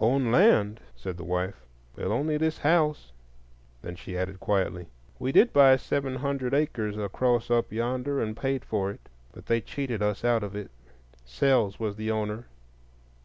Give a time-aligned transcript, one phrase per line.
[0.00, 1.62] "Own land?" said the wife;
[1.96, 3.12] "well, only this house."
[3.82, 4.88] Then she added quietly.
[5.20, 9.60] "We did buy seven hundred acres across up yonder, and paid for it; but they
[9.60, 10.72] cheated us out of it.
[11.24, 12.46] Sells was the owner."